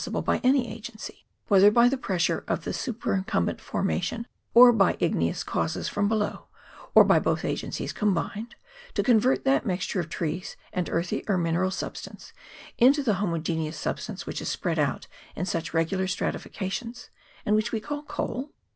137 0.03 0.11
sible 0.11 0.25
by 0.25 0.41
any 0.43 0.75
agency 0.75 1.25
whether 1.47 1.69
by 1.69 1.87
the 1.87 1.95
pressure 1.95 2.43
of 2.47 2.65
a 2.65 2.73
superincumbent 2.73 3.61
formation, 3.61 4.25
or 4.55 4.73
by 4.73 4.97
igneous 4.99 5.43
causes 5.43 5.87
from 5.87 6.07
below, 6.07 6.47
or 6.95 7.03
by 7.03 7.19
both 7.19 7.45
agencies 7.45 7.93
combined 7.93 8.55
to 8.95 9.03
convert 9.03 9.45
that 9.45 9.63
mixture 9.63 9.99
of 9.99 10.09
trees 10.09 10.57
and 10.73 10.89
earthy 10.89 11.23
or 11.29 11.37
mineral 11.37 11.69
substance 11.69 12.33
into 12.79 13.03
the 13.03 13.13
homogeneous 13.21 13.77
substance 13.77 14.25
which 14.25 14.41
is 14.41 14.49
spread 14.49 14.79
out 14.79 15.05
in 15.35 15.45
such 15.45 15.71
regular 15.71 16.07
stratifications, 16.07 17.11
and 17.45 17.55
which 17.55 17.71
we 17.71 17.79
call 17.79 18.01
coal 18.01 18.49